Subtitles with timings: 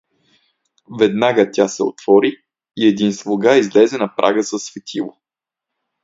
[0.99, 2.35] Веднага тя се отвори
[2.77, 5.17] и един слуга излезе на прага със светило.